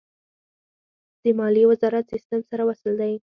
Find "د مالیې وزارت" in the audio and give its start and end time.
1.21-2.05